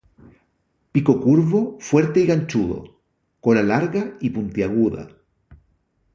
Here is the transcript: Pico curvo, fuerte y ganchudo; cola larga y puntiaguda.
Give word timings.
Pico 0.91 1.21
curvo, 1.21 1.77
fuerte 1.79 2.21
y 2.21 2.25
ganchudo; 2.25 3.01
cola 3.39 3.61
larga 3.61 4.17
y 4.19 4.31
puntiaguda. 4.31 5.07